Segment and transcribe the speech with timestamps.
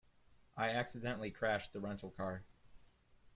[0.57, 2.43] I accidentally crashed the rental car.